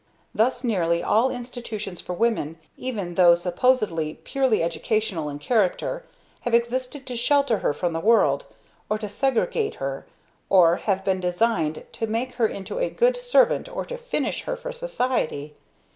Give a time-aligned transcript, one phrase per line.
[0.33, 6.07] Thus nearly all institutions for women, even those supposedly purely educational in character,
[6.39, 8.45] have existed to shelter her from the world,
[8.89, 10.07] or to segregate her,
[10.49, 14.57] or have been designed to make her into a good servant or to "finish" her
[14.57, 15.53] for society.